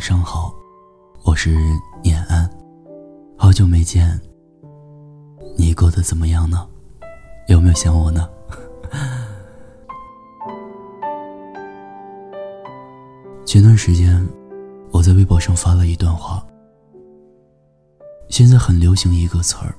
[0.00, 0.50] 晚上好，
[1.24, 1.58] 我是
[2.02, 2.48] 念安，
[3.36, 4.18] 好久没见，
[5.58, 6.66] 你过得怎么样呢？
[7.48, 8.26] 有没有想我呢？
[13.44, 14.26] 前段时间，
[14.90, 16.42] 我在微博上发了一段话。
[18.30, 19.74] 现在很流行一个词儿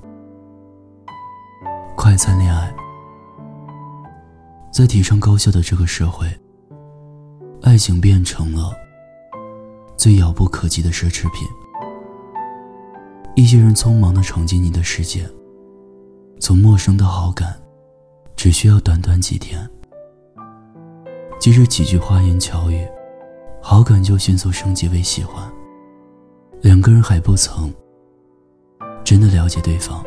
[1.98, 2.72] ——快餐恋爱。
[4.72, 6.28] 在提倡高效的这个社会，
[7.62, 8.72] 爱情变成了
[9.96, 11.46] 最遥不可及的奢侈品。
[13.34, 15.28] 一些人匆忙的闯进你的世界，
[16.38, 17.60] 从陌生的好感，
[18.36, 19.68] 只需要短短几天，
[21.40, 22.86] 即使几句花言巧语。
[23.64, 25.48] 好感就迅速升级为喜欢。
[26.62, 27.72] 两个人还不曾
[29.04, 30.04] 真的了解对方，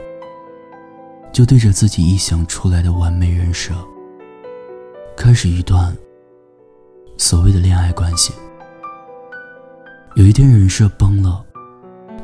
[1.31, 3.73] 就对着自己臆想出来的完美人设，
[5.15, 5.95] 开始一段
[7.17, 8.33] 所谓的恋爱关系。
[10.15, 11.45] 有一天人设崩了，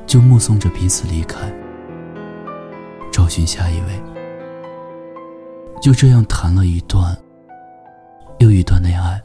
[0.07, 1.53] 就目送着彼此离开，
[3.11, 4.01] 找寻下一位。
[5.81, 7.17] 就这样谈了一段
[8.39, 9.21] 又一段恋爱。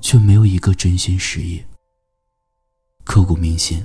[0.00, 1.64] 却没有一个真心实意、
[3.04, 3.82] 刻骨铭心。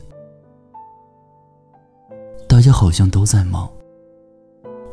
[2.45, 3.72] 大家好像都在忙，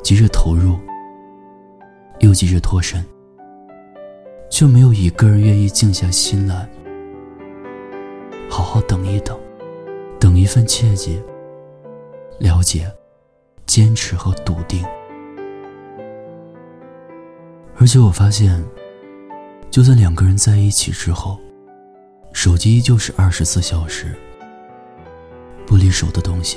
[0.04, 0.78] 急着投入，
[2.20, 3.04] 又急着脱身，
[4.48, 6.68] 却没有一个人愿意静下心来，
[8.48, 9.38] 好好等一等，
[10.18, 11.22] 等一份切记、
[12.38, 12.90] 了解、
[13.66, 14.84] 坚持和笃定。
[17.78, 18.64] 而且我发现。
[19.68, 21.38] 就算两个人在一起之后，
[22.32, 24.16] 手机依旧是二十四小时
[25.66, 26.56] 不离手的东西。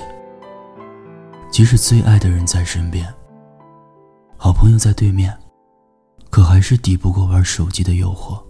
[1.51, 3.05] 即使最爱的人在身边，
[4.37, 5.37] 好朋友在对面，
[6.29, 8.41] 可还是抵不过玩手机的诱惑。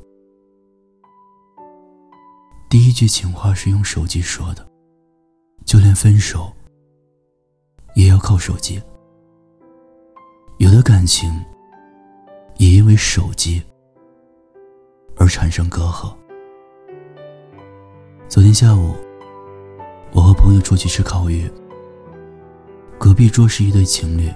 [2.70, 4.64] 第一句情话是用手机说的，
[5.66, 6.54] 就连分手
[7.96, 8.80] 也要靠手机。
[10.60, 11.34] 有的感情
[12.58, 13.60] 也因为手机。
[15.18, 16.16] 而产生隔阂。
[18.30, 18.96] 昨天下午，
[20.14, 21.52] 我和朋友出去吃烤鱼。
[23.00, 24.32] 隔壁桌是一对情侣。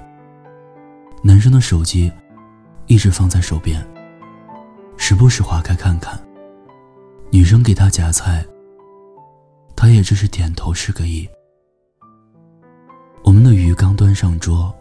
[1.24, 2.12] 男生的手机
[2.88, 3.82] 一直放在手边，
[4.98, 6.20] 时不时划开看看。
[7.34, 8.46] 女生给他夹菜，
[9.76, 11.28] 他也只是点头是个意。
[13.24, 14.72] 我们的鱼刚端上桌，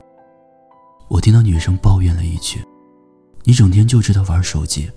[1.09, 2.63] 我听到女生抱怨了一句
[3.45, 4.91] ：“你整天就知道玩手机。”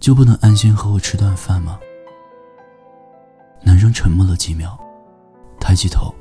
[0.00, 1.78] 就不能安心和我吃顿饭吗？
[3.62, 4.76] 男生沉默了几秒，
[5.60, 6.12] 抬起头。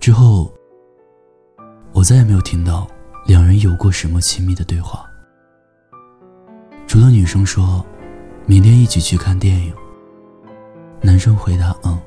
[0.00, 0.50] 之后，
[1.92, 2.88] 我再也没有听到
[3.26, 5.06] 两人有过什么亲密的对话，
[6.86, 7.84] 除了女生说
[8.46, 9.74] ：“明天一起去看电影。”
[11.00, 12.00] 男生回答：“嗯。”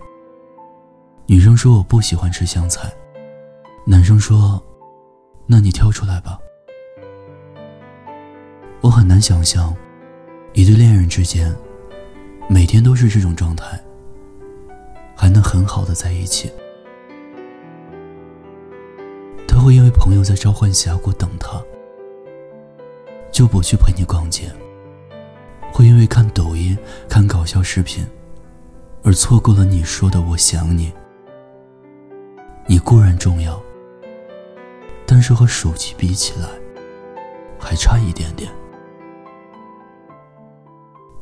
[1.27, 2.91] 女生说：“我不喜欢吃香菜。”
[3.85, 4.61] 男生说
[5.45, 6.39] ：“那你挑出来吧。”
[8.81, 9.75] 我很难想象。
[10.53, 11.55] 一对恋人之间，
[12.49, 13.79] 每天都是这种状态，
[15.15, 16.51] 还能很好的在一起。
[19.47, 21.61] 他会因为朋友在召唤峡谷等他，
[23.31, 24.47] 就不去陪你逛街；
[25.77, 26.75] 会因为看抖音、
[27.07, 28.03] 看搞笑视频，
[29.03, 30.91] 而错过了你说的“我想你”。
[32.65, 33.61] 你固然重要，
[35.05, 36.49] 但是和手机比起来，
[37.59, 38.51] 还差一点点。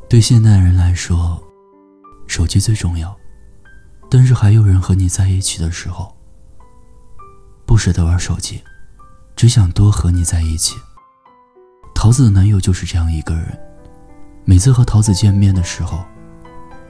[0.08, 1.38] 对现代人来说，
[2.26, 3.14] 手机最重要。
[4.10, 6.16] 但是还有人和你在一起的时候，
[7.66, 8.62] 不舍得玩手机，
[9.36, 10.78] 只想多和你在一起。
[11.94, 13.60] 桃子的男友就是这样一个人，
[14.47, 16.06] 每次和桃子见面的时候，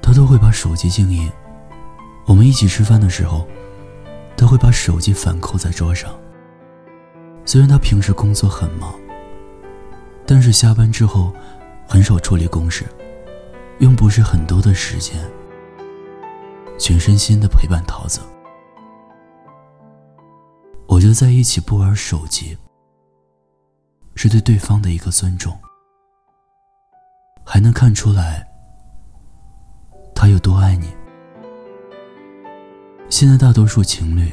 [0.02, 1.32] 他都会把手机静音。
[2.26, 3.48] 我们一起吃饭的时候，
[4.36, 6.14] 他会把手机反扣在桌上。
[7.46, 8.94] 虽然他平时工作很忙，
[10.26, 11.34] 但是下班之后，
[11.88, 12.86] 很少处理公事。
[13.80, 15.18] 用不是很多的时间，
[16.78, 18.20] 全身心的陪伴桃子。
[20.88, 22.58] 我觉得在一起不玩手机，
[24.16, 25.58] 是对对方的一个尊重，
[27.46, 28.46] 还能看出来
[30.16, 30.88] 他有多爱你。
[33.10, 34.32] 现在大多数情侣，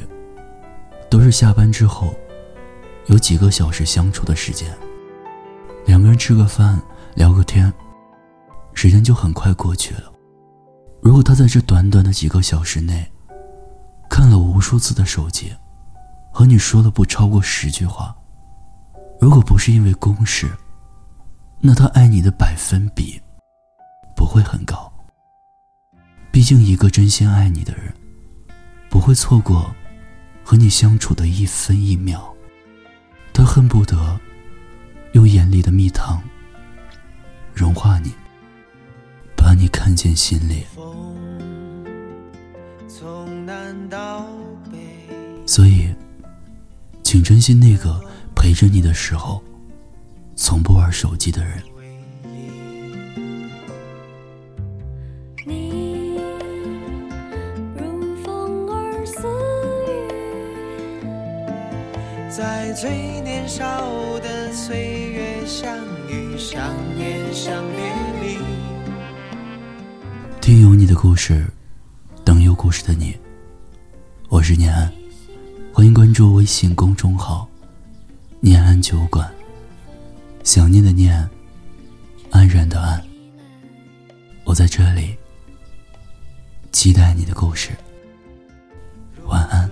[1.10, 2.14] 都是下班之后，
[3.06, 4.74] 有几个小时相处的时间，
[5.84, 6.80] 两个人吃个饭，
[7.14, 7.72] 聊个天。
[8.74, 10.10] 时间就很快过去了。
[11.02, 13.06] 如果他在这短短的几个小时内，
[14.08, 15.52] 看了无数次的手机，
[16.32, 18.16] 和你说了不超过十句话，
[19.20, 20.50] 如果不是因为公事，
[21.64, 23.20] 那他爱你的百分比
[24.16, 24.92] 不会很高。
[26.32, 27.94] 毕竟，一个真心爱你的人，
[28.90, 29.72] 不会错过
[30.42, 32.34] 和你相处的一分一秒。
[33.32, 34.20] 他恨不得
[35.12, 36.20] 用眼里的蜜糖
[37.54, 38.10] 融化你，
[39.36, 40.66] 把你看见心里。
[45.46, 45.94] 所以，
[47.04, 48.00] 请珍惜那个
[48.34, 49.40] 陪着你的时候，
[50.42, 51.62] 从不玩手机的人。
[62.28, 62.90] 在最
[63.20, 65.78] 年少的岁月相
[66.08, 68.38] 遇、想念、想别离。
[70.40, 71.46] 听有你的故事，
[72.24, 73.16] 等有故事的你。
[74.28, 74.92] 我是念安，
[75.72, 77.48] 欢迎关注微信公众号
[78.40, 79.32] “念安酒馆”。
[80.44, 81.28] 想念的念，
[82.30, 83.00] 安然的安。
[84.44, 85.16] 我在这里，
[86.72, 87.70] 期待你的故事。
[89.26, 89.70] 晚安，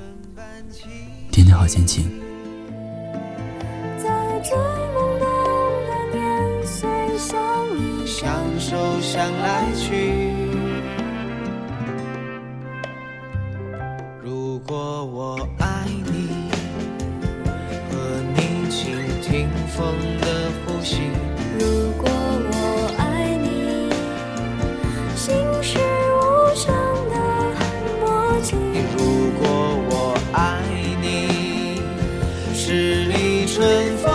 [1.32, 2.08] 天天好心情。
[3.98, 5.26] 最懵懂
[6.12, 6.88] 的年岁，
[7.18, 7.36] 相
[7.76, 10.32] 依相守，相来去。
[14.22, 15.48] 如果我
[19.40, 20.96] 倾听风的呼吸。
[21.58, 22.10] 如果
[22.52, 23.88] 我爱你，
[25.16, 25.78] 心事
[26.12, 26.74] 无声
[27.08, 27.14] 的
[28.00, 28.54] 默契。
[28.94, 28.98] 如
[29.40, 29.42] 果
[29.88, 29.92] 我
[30.32, 30.60] 爱
[31.00, 31.80] 你，
[32.52, 34.09] 十里春风。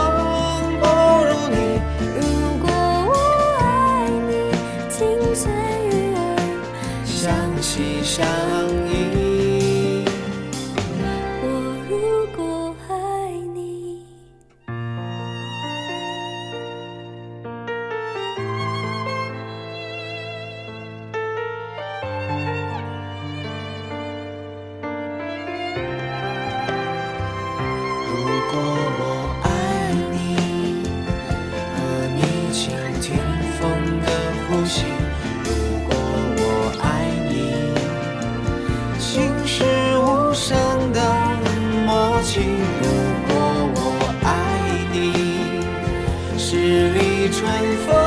[47.35, 48.04] 春风。